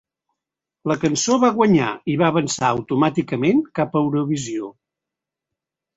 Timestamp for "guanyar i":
1.59-2.17